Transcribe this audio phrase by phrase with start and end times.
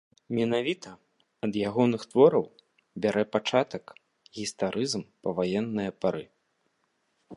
[0.37, 0.91] Менавіта
[1.47, 2.45] ад ягоных твораў
[3.05, 3.85] бярэ пачатак
[4.39, 6.25] гістарызм паваеннае пары.